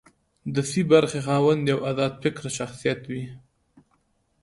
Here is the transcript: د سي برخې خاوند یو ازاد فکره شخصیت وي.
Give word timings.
د 0.53 0.55
سي 0.69 0.81
برخې 0.91 1.19
خاوند 1.27 1.61
یو 1.71 1.79
ازاد 1.89 2.13
فکره 2.23 2.49
شخصیت 2.59 2.99
وي. 3.11 3.23